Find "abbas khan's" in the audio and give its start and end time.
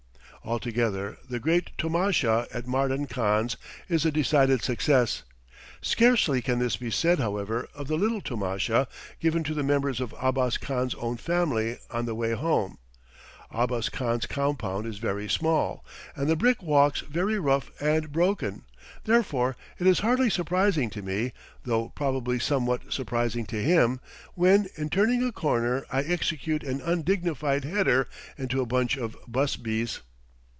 10.19-10.95, 13.51-14.25